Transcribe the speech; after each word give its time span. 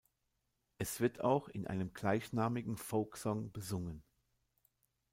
Es 0.79 0.99
wird 0.99 1.21
auch 1.23 1.47
in 1.47 1.67
einem 1.67 1.93
gleichnamigen 1.93 2.75
Folksong 2.75 3.51
besungen. 3.51 4.01